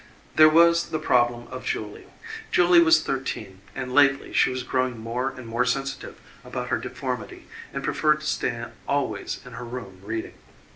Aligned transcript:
There 0.35 0.49
was 0.49 0.87
the 0.89 0.97
problem 0.97 1.47
of 1.49 1.63
Julie 1.63 2.07
Julie 2.51 2.81
was 2.81 3.03
thirteen, 3.03 3.61
and 3.75 3.93
lately 3.93 4.33
she 4.33 4.49
was 4.49 4.63
growing 4.63 4.97
more 4.97 5.29
and 5.29 5.45
more 5.45 5.63
sensitive 5.63 6.19
about 6.43 6.69
her 6.69 6.79
deformity 6.79 7.45
and 7.71 7.83
preferred 7.83 8.21
to 8.21 8.25
stay 8.25 8.65
always 8.87 9.41
in 9.45 9.51
her 9.53 9.63
room 9.63 10.01
reading. 10.03 10.33